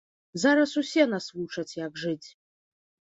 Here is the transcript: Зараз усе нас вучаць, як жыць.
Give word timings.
Зараз 0.43 0.71
усе 0.81 1.05
нас 1.11 1.27
вучаць, 1.39 1.75
як 1.81 2.01
жыць. 2.05 2.29